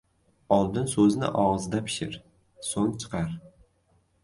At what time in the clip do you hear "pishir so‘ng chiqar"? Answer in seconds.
1.91-3.33